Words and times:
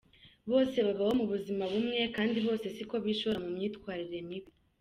Bose 0.51 0.77
babaho 0.85 1.13
mu 1.19 1.25
buzima 1.33 1.63
bumwe 1.71 1.99
kandi 2.15 2.37
bose 2.47 2.65
siko 2.75 2.95
bishora 3.05 3.37
mu 3.43 3.49
myitwarire 3.55 4.19
mibi. 4.29 4.51